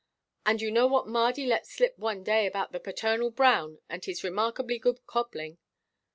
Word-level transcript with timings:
And 0.47 0.63
you 0.63 0.71
know 0.71 0.87
what 0.87 1.05
Mardy 1.07 1.45
let 1.45 1.67
slip 1.67 1.99
one 1.99 2.23
day 2.23 2.47
about 2.47 2.71
the 2.71 2.79
parental 2.79 3.29
Brown 3.29 3.77
and 3.87 4.03
his 4.03 4.23
remarkably 4.23 4.79
good 4.79 5.05
cobbling! 5.05 5.59